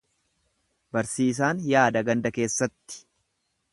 [0.95, 3.03] Barsiisaan yaada ganda keessatti.